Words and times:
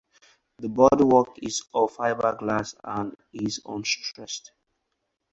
The 0.57 0.67
bodywork 0.67 1.37
is 1.43 1.61
of 1.75 1.95
fiberglass 1.95 2.73
and 2.83 3.15
is 3.33 3.61
unstressed. 3.65 4.51